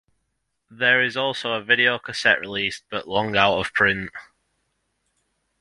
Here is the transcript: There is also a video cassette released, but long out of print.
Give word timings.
There 0.71 1.03
is 1.03 1.15
also 1.15 1.53
a 1.53 1.61
video 1.61 1.99
cassette 1.99 2.39
released, 2.39 2.85
but 2.89 3.07
long 3.07 3.37
out 3.37 3.59
of 3.59 3.71
print. 3.71 4.09